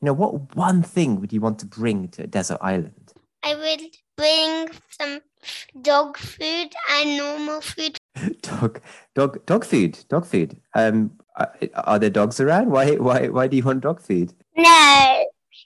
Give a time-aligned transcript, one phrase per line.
[0.00, 3.12] You know, what one thing would you want to bring to a desert island?
[3.42, 3.82] I would
[4.16, 5.20] bring some
[5.82, 7.98] dog food and normal food.
[8.42, 8.80] dog,
[9.14, 10.58] dog, dog food, dog food.
[10.74, 12.70] Um, are, are there dogs around?
[12.70, 14.32] Why, why, why do you want dog food?
[14.56, 15.24] No,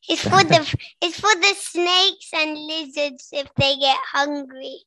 [0.09, 4.79] it's for the it's for the snakes and lizards if they get hungry.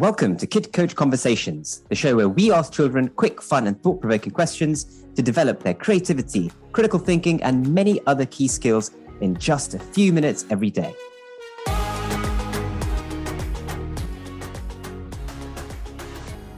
[0.00, 4.00] Welcome to Kid Coach Conversations, the show where we ask children quick, fun, and thought
[4.00, 9.74] provoking questions to develop their creativity, critical thinking, and many other key skills in just
[9.74, 10.94] a few minutes every day.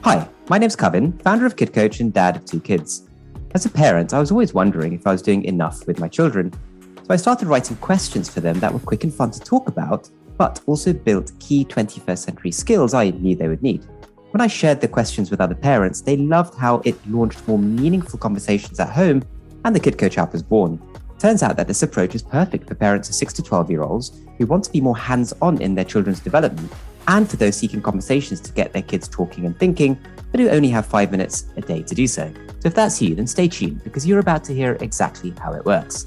[0.05, 3.09] Hi, my name's Kevin, founder of Kid Coach and dad of two kids.
[3.57, 6.53] As a parent, I was always wondering if I was doing enough with my children,
[6.97, 10.09] so I started writing questions for them that were quick and fun to talk about,
[10.43, 13.85] but also built key 21st century skills I knew they would need.
[14.33, 18.19] When I shared the questions with other parents, they loved how it launched more meaningful
[18.19, 19.23] conversations at home,
[19.65, 20.83] and the Kid Coach app was born.
[21.21, 24.21] Turns out that this approach is perfect for parents of 6 to 12 year olds
[24.37, 26.73] who want to be more hands on in their children's development,
[27.07, 29.97] and for those seeking conversations to get their kids talking and thinking,
[30.33, 32.29] but who only have five minutes a day to do so.
[32.59, 35.65] So if that's you, then stay tuned because you're about to hear exactly how it
[35.65, 36.07] works.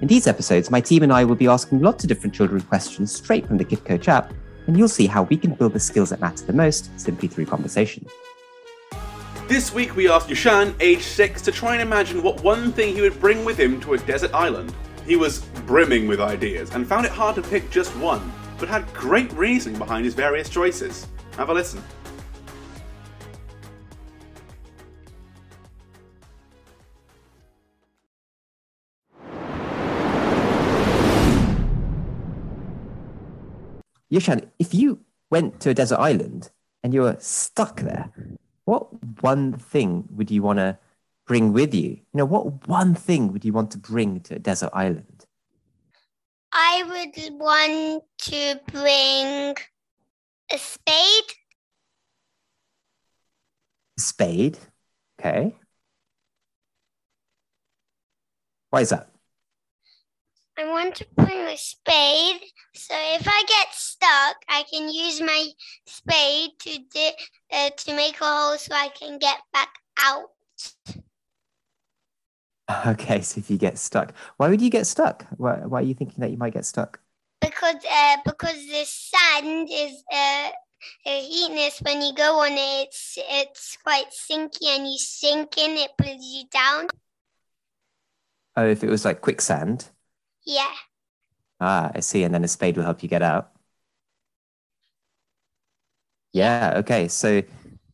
[0.00, 3.12] In these episodes, my team and I will be asking lots of different children questions
[3.12, 4.32] straight from the Kid Coach app
[4.68, 7.46] and you'll see how we can build the skills that matter the most simply through
[7.46, 8.06] conversation.
[9.48, 13.00] This week we asked Yushan, age 6, to try and imagine what one thing he
[13.00, 14.72] would bring with him to a desert island.
[15.04, 18.86] He was brimming with ideas and found it hard to pick just one, but had
[18.92, 21.08] great reasoning behind his various choices.
[21.36, 21.82] Have a listen.
[34.12, 36.50] Yushan, if you went to a desert island
[36.82, 38.10] and you were stuck there,
[38.64, 38.88] what
[39.22, 40.78] one thing would you want to
[41.26, 41.90] bring with you?
[41.90, 45.26] You know, what one thing would you want to bring to a desert island?
[46.52, 49.54] I would want to bring
[50.50, 51.30] a spade.
[53.98, 54.58] A spade?
[55.20, 55.54] Okay.
[58.70, 59.10] Why is that?
[60.58, 62.40] I want to bring a spade,
[62.74, 65.46] so if I get stuck, I can use my
[65.86, 67.16] spade to di-
[67.52, 69.70] uh, to make a hole so I can get back
[70.02, 70.30] out.
[72.86, 75.24] Okay, so if you get stuck, why would you get stuck?
[75.38, 77.00] Why, why are you thinking that you might get stuck?
[77.40, 80.50] Because uh, because the sand is uh,
[81.04, 85.92] heatness when you go on it, it's it's quite sinky, and you sink in, it
[85.96, 86.88] pulls you down.
[88.54, 89.88] Oh, if it was like quicksand.
[90.48, 90.72] Yeah.
[91.60, 92.24] Ah, I see.
[92.24, 93.52] And then a spade will help you get out.
[96.32, 96.74] Yeah.
[96.76, 97.08] Okay.
[97.08, 97.42] So,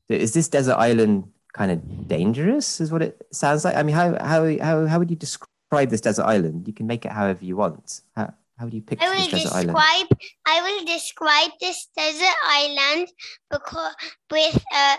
[0.09, 2.81] is this desert island kind of dangerous?
[2.81, 3.75] Is what it sounds like.
[3.75, 6.69] I mean, how how how how would you describe this desert island?
[6.69, 8.03] You can make it however you want.
[8.15, 10.09] How how would you picture I will this desert describe, island?
[10.47, 13.09] I will describe this desert island
[13.51, 13.95] because
[14.31, 14.97] with uh,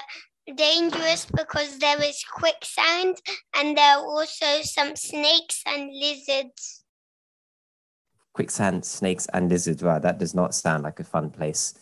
[0.56, 3.16] dangerous because there is quicksand
[3.56, 6.85] and there are also some snakes and lizards.
[8.36, 9.82] Quicksand, snakes, and lizards.
[9.82, 11.74] Wow, that does not sound like a fun place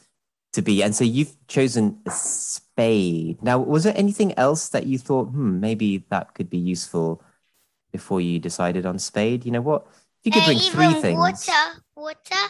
[0.53, 0.83] to be.
[0.83, 3.41] And so you've chosen a spade.
[3.41, 7.23] Now, was there anything else that you thought, hmm, maybe that could be useful
[7.91, 9.45] before you decided on spade?
[9.45, 9.87] You know what?
[10.23, 11.17] You could bring three things.
[11.17, 12.45] water, water,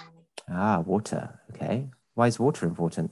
[0.52, 1.40] Ah, water.
[1.56, 1.88] Okay.
[2.14, 3.12] Why is water important?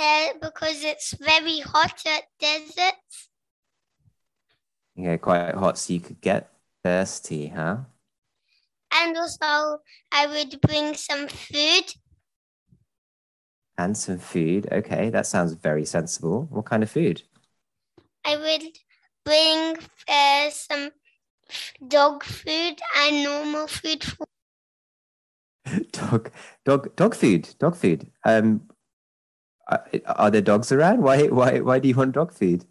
[0.00, 3.28] uh, because it's very hot at deserts.
[4.96, 6.50] Yeah, quite hot, so you could get
[6.82, 7.84] thirsty, huh?
[9.04, 9.82] And also,
[10.12, 11.92] I would bring some food.
[13.76, 14.66] And some food.
[14.72, 16.46] Okay, that sounds very sensible.
[16.50, 17.22] What kind of food?
[18.24, 18.62] I would
[19.22, 19.76] bring
[20.08, 20.88] uh, some
[21.86, 24.02] dog food and normal food.
[24.02, 24.26] For-
[25.92, 26.30] dog,
[26.64, 27.54] dog, dog food.
[27.58, 28.10] Dog food.
[28.24, 28.70] Um,
[29.68, 31.02] are, are there dogs around?
[31.02, 32.64] Why, why, why do you want dog food?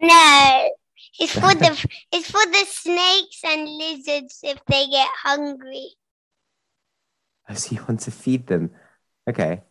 [0.00, 0.70] no,
[1.20, 5.90] it's for the it's for the snakes and lizards if they get hungry.
[7.48, 8.70] Oh, so you want to feed them?
[9.28, 9.62] Okay.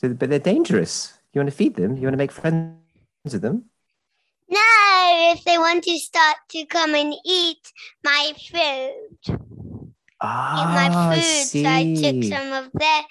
[0.00, 1.18] So, but they're dangerous.
[1.32, 1.96] You want to feed them?
[1.96, 2.78] You want to make friends
[3.24, 3.64] with them?
[4.48, 7.70] No, if they want to start to come and eat
[8.02, 9.38] my food,
[10.20, 11.46] Ah, eat my I food.
[11.50, 13.04] So I took some of theirs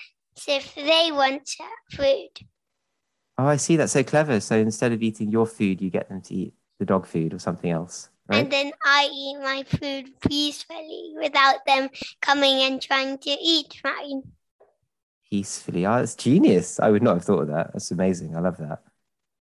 [0.48, 1.50] if they want
[1.92, 2.48] food.
[3.38, 3.76] Oh, I see.
[3.76, 4.40] That's so clever.
[4.40, 7.40] So instead of eating your food, you get them to eat the dog food or
[7.40, 8.40] something else, right?
[8.44, 11.90] And then I eat my food peacefully without them
[12.22, 14.24] coming and trying to eat mine.
[15.30, 15.86] Peacefully.
[15.86, 16.80] Oh, that's genius.
[16.80, 17.74] I would not have thought of that.
[17.74, 18.36] That's amazing.
[18.36, 18.84] I love that.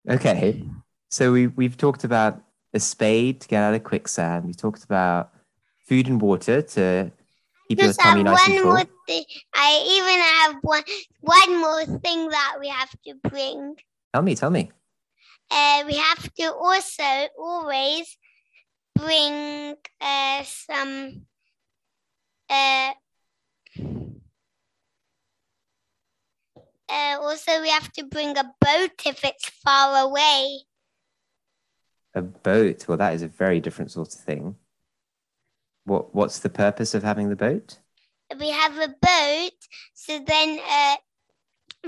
[0.10, 0.64] Okay.
[1.10, 2.42] So we we've talked about
[2.74, 4.46] a spade to get out of quicksand.
[4.46, 5.32] We talked about
[5.88, 7.12] food and water to
[7.68, 8.74] keep your Just have tummy nice one and full.
[8.74, 8.84] more.
[9.54, 10.84] I even have one
[11.22, 13.76] one more thing that we have to bring.
[14.14, 14.72] Tell me, tell me.
[15.56, 18.18] Uh, we have to also always
[18.94, 21.22] bring uh, some
[22.50, 22.92] uh,
[26.90, 30.60] uh, also we have to bring a boat if it's far away.
[32.14, 32.86] A boat.
[32.88, 34.56] Well, that is a very different sort of thing.
[35.86, 37.80] What What's the purpose of having the boat?
[38.40, 39.54] we have a boat
[39.94, 40.96] so then uh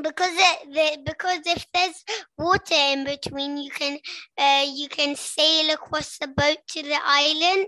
[0.01, 2.03] because it, the, because if there's
[2.38, 3.97] water in between you can
[4.38, 7.67] uh you can sail across the boat to the island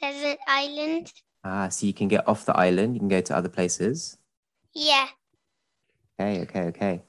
[0.00, 2.94] desert island Ah, so you can get off the island.
[2.94, 4.18] You can go to other places.
[4.74, 5.06] yeah
[6.20, 7.02] Okay, okay, okay.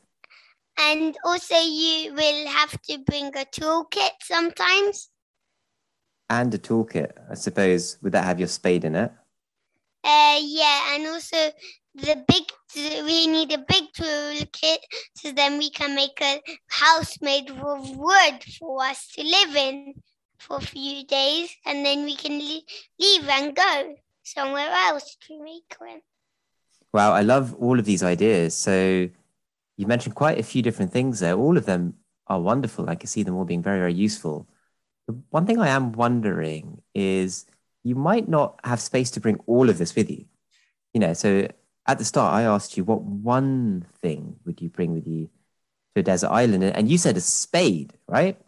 [0.77, 5.09] and also you will have to bring a toolkit sometimes
[6.29, 7.11] And a toolkit.
[7.29, 7.97] I suppose.
[8.01, 9.11] Would that have your spade in it?
[10.03, 11.51] uh yeah and also
[11.95, 12.43] the big
[12.75, 14.77] we need a big toolkit
[15.15, 19.93] so then we can make a house made of wood for us to live in
[20.39, 25.75] for a few days and then we can leave and go somewhere else to make
[25.79, 26.01] one
[26.93, 28.53] Wow, I love all of these ideas.
[28.53, 29.07] So
[29.77, 31.35] you mentioned quite a few different things there.
[31.35, 31.95] All of them
[32.27, 32.89] are wonderful.
[32.89, 34.47] I can see them all being very, very useful.
[35.07, 37.45] The one thing I am wondering is
[37.83, 40.25] you might not have space to bring all of this with you.
[40.93, 41.47] You know, so
[41.87, 45.29] at the start, I asked you what one thing would you bring with you
[45.95, 48.39] to a desert island, and you said a spade, right?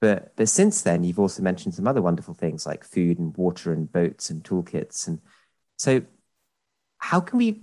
[0.00, 3.72] But but since then, you've also mentioned some other wonderful things like food and water
[3.72, 5.20] and boats and toolkits, and
[5.78, 6.02] so
[6.98, 7.62] how can we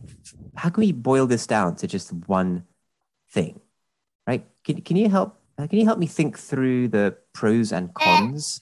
[0.56, 2.66] how can we boil this down to just one
[3.32, 3.62] thing,
[4.28, 4.46] right?
[4.64, 8.04] Can can you help can you help me think through the pros and eh.
[8.04, 8.62] cons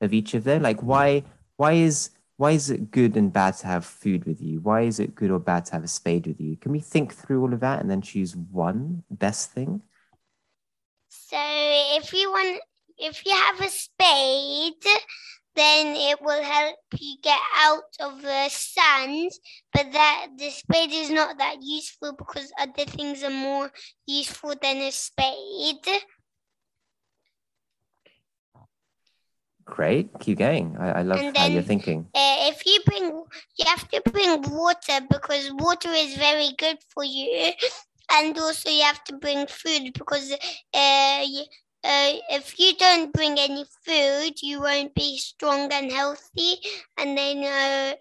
[0.00, 0.62] of each of them?
[0.62, 1.22] Like why
[1.56, 4.60] why is why is it good and bad to have food with you?
[4.60, 6.56] Why is it good or bad to have a spade with you?
[6.56, 9.82] Can we think through all of that and then choose one best thing?
[11.14, 12.60] so if you want
[12.98, 14.84] if you have a spade
[15.56, 19.30] then it will help you get out of the sand
[19.72, 23.70] but that the spade is not that useful because other things are more
[24.06, 25.86] useful than a spade
[29.64, 30.76] Great, keep going.
[30.78, 32.08] I, I love And how you're thinking.
[32.14, 33.24] uh, if you bring
[33.58, 37.52] you have to bring water because water is very good for you.
[38.10, 41.24] And also you have to bring food because uh,
[41.84, 46.56] uh, if you don't bring any food you won't be strong and healthy.
[46.98, 47.94] And then uh,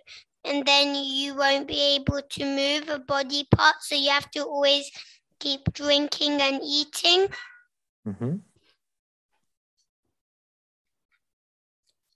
[0.43, 3.75] and then you won't be able to move a body part.
[3.81, 4.91] So you have to always
[5.39, 7.27] keep drinking and eating.
[8.05, 8.39] Hmm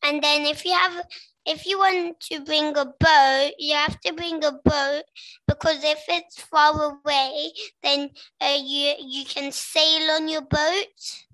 [0.08, 1.06] And then if you have
[1.46, 5.04] if you want to bring a boat, you have to bring a boat
[5.48, 7.52] because if it's far away,
[7.84, 8.10] then
[8.42, 11.26] uh, you you can sail on your boat.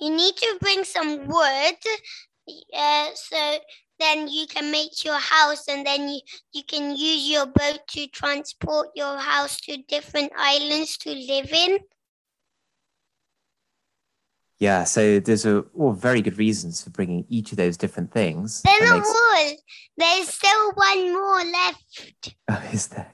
[0.00, 1.80] You need to bring some wood,
[2.74, 3.58] uh, so
[3.98, 6.20] then you can make your house, and then you,
[6.52, 11.78] you can use your boat to transport your house to different islands to live in.
[14.60, 18.62] Yeah, so there's a, all very good reasons for bringing each of those different things.
[18.62, 19.50] They're not all.
[19.96, 22.34] There's still one more left.
[22.48, 23.12] Oh, is there?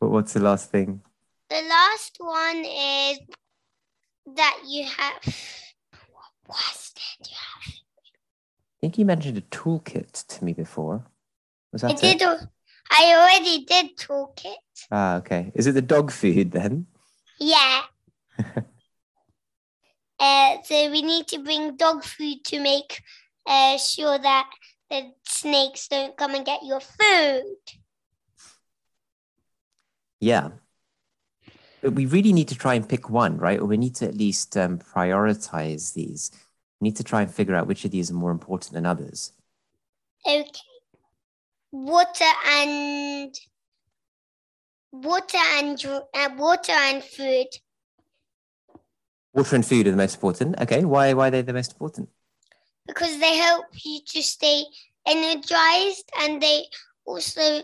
[0.00, 1.00] But what's the last thing?
[1.48, 3.18] The last one is
[4.36, 5.22] that you have.
[6.12, 7.28] What was it?
[7.28, 7.74] You have?
[7.74, 11.04] I think you mentioned a toolkit to me before.
[11.72, 12.18] Was that I it?
[12.18, 12.22] did.
[12.90, 14.54] I already did toolkit.
[14.90, 15.50] Ah, okay.
[15.54, 16.86] Is it the dog food then?
[17.38, 17.82] Yeah.
[20.20, 23.02] uh, so we need to bring dog food to make
[23.46, 24.50] uh, sure that
[24.90, 27.56] the snakes don't come and get your food.
[30.20, 30.50] Yeah.
[31.80, 33.58] But we really need to try and pick one, right?
[33.58, 36.30] Or we need to at least um, prioritize these.
[36.80, 39.32] We need to try and figure out which of these are more important than others.
[40.26, 40.50] Okay.
[41.72, 43.34] Water and
[44.92, 47.46] water and uh, water and food.
[49.32, 50.60] Water and food are the most important.
[50.60, 50.84] Okay.
[50.84, 52.08] Why, why are they the most important?
[52.86, 54.64] because they help you to stay
[55.06, 56.64] energized and they
[57.04, 57.62] also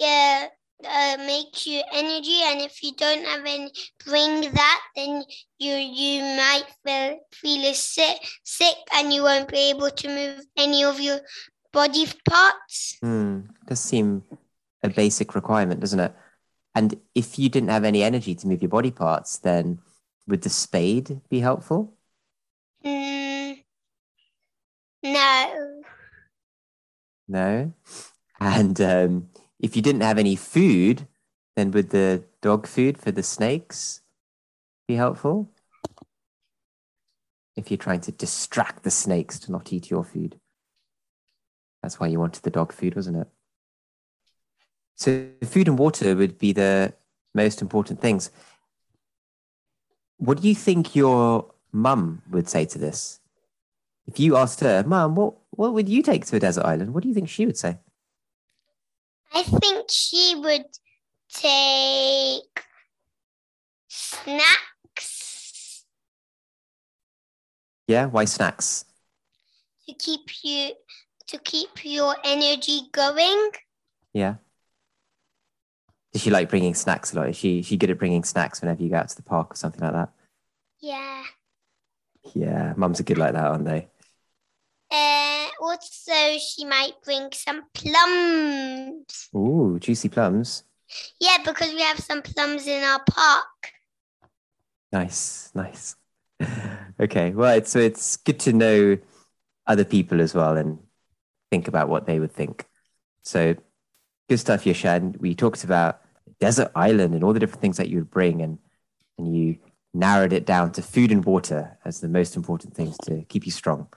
[0.00, 0.46] uh,
[0.84, 3.70] uh, make you energy and if you don't have any
[4.04, 5.22] bring that then
[5.58, 10.84] you you might feel feel sick sick and you won't be able to move any
[10.84, 11.20] of your
[11.72, 13.40] body parts Hmm.
[13.66, 14.22] Does seem
[14.82, 16.14] a basic requirement, doesn't it?
[16.74, 19.78] And if you didn't have any energy to move your body parts, then
[20.26, 21.94] would the spade be helpful?
[22.84, 23.62] mm,
[25.02, 25.82] No.
[27.28, 27.72] No.
[28.40, 29.28] And um,
[29.58, 31.06] if you didn't have any food,
[31.56, 34.02] then would the dog food for the snakes
[34.86, 35.50] be helpful?
[37.56, 40.38] If you're trying to distract the snakes to not eat your food.
[41.82, 43.28] That's why you wanted the dog food, wasn't it?
[44.96, 46.94] So, food and water would be the
[47.34, 48.30] most important things.
[50.18, 53.20] What do you think your mum would say to this?
[54.06, 56.94] If you asked her, Mum, what, what would you take to a desert island?
[56.94, 57.78] What do you think she would say?
[59.34, 60.64] I think she would
[61.32, 62.64] take
[63.88, 65.84] snacks
[67.88, 68.84] Yeah, why snacks?
[69.88, 70.72] to keep you
[71.28, 73.50] to keep your energy going.
[74.12, 74.36] Yeah.
[76.16, 77.28] Does she like bringing snacks a lot?
[77.28, 79.54] Is she, she good at bringing snacks whenever you go out to the park or
[79.54, 80.08] something like that?
[80.80, 81.24] Yeah.
[82.32, 83.88] Yeah, mums are good like that, aren't they?
[84.90, 89.28] Uh, also, she might bring some plums.
[89.36, 90.64] Ooh, juicy plums.
[91.20, 93.72] Yeah, because we have some plums in our park.
[94.92, 95.96] Nice, nice.
[96.98, 98.96] okay, well, it's, so it's good to know
[99.66, 100.78] other people as well and
[101.50, 102.64] think about what they would think.
[103.20, 103.54] So
[104.30, 105.20] good stuff, Yushan.
[105.20, 106.00] We talked about
[106.40, 108.58] desert island and all the different things that you would bring, and
[109.18, 109.56] and you
[109.94, 113.52] narrowed it down to food and water as the most important things to keep you
[113.52, 113.88] strong.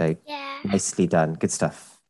[0.00, 0.58] So Yeah.
[0.64, 1.34] nicely done.
[1.34, 2.00] Good stuff.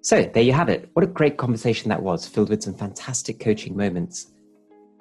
[0.00, 0.90] So there you have it.
[0.92, 4.32] What a great conversation that was, filled with some fantastic coaching moments.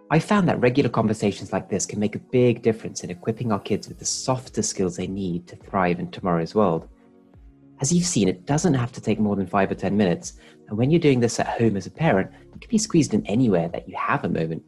[0.09, 3.59] I found that regular conversations like this can make a big difference in equipping our
[3.59, 6.87] kids with the softer skills they need to thrive in tomorrow's world.
[7.83, 10.35] As you've seen, it doesn't have to take more than five or 10 minutes.
[10.69, 13.25] And when you're doing this at home as a parent, it can be squeezed in
[13.25, 14.63] anywhere that you have a moment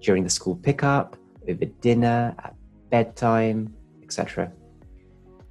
[0.00, 1.16] during the school pickup,
[1.48, 2.54] over dinner, at
[2.88, 4.52] bedtime, etc.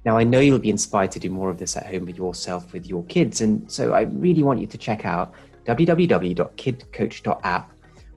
[0.06, 2.72] Now, I know you'll be inspired to do more of this at home with yourself,
[2.72, 3.42] with your kids.
[3.42, 5.34] And so I really want you to check out
[5.66, 7.72] www.kidcoach.app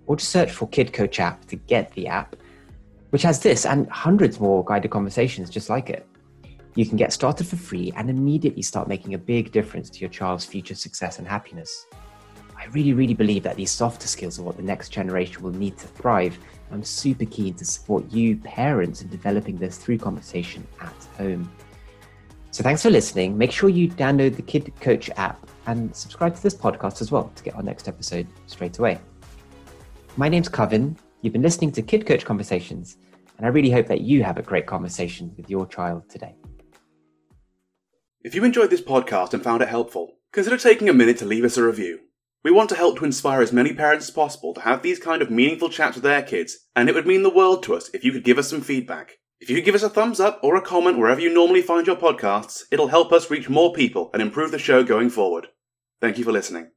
[0.08, 2.38] or just search for Kid Coach app to get the app,
[3.10, 6.08] which has this and hundreds more guided conversations just like it.
[6.76, 10.10] You can get started for free and immediately start making a big difference to your
[10.10, 11.88] child's future success and happiness.
[12.58, 15.78] I really, really believe that these softer skills are what the next generation will need
[15.78, 16.38] to thrive.
[16.72, 21.50] I'm super keen to support you, parents, in developing this through conversation at home.
[22.52, 23.38] So thanks for listening.
[23.38, 27.32] Make sure you download the Kid Coach app and subscribe to this podcast as well
[27.36, 29.00] to get our next episode straight away.
[30.18, 30.98] My name's Kevin.
[31.22, 32.98] You've been listening to Kid Coach Conversations,
[33.38, 36.36] and I really hope that you have a great conversation with your child today.
[38.26, 41.44] If you enjoyed this podcast and found it helpful, consider taking a minute to leave
[41.44, 42.00] us a review.
[42.44, 45.22] We want to help to inspire as many parents as possible to have these kind
[45.22, 48.04] of meaningful chats with their kids, and it would mean the world to us if
[48.04, 49.20] you could give us some feedback.
[49.40, 51.86] If you could give us a thumbs up or a comment wherever you normally find
[51.86, 55.50] your podcasts, it'll help us reach more people and improve the show going forward.
[56.02, 56.72] Thank you for listening.